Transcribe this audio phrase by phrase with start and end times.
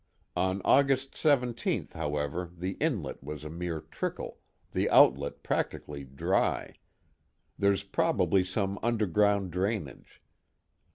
[0.35, 4.39] On August 17th, however, the inlet was a mere trickle,
[4.71, 6.73] the outlet practically dry
[7.59, 10.19] there's probably some underground drainage.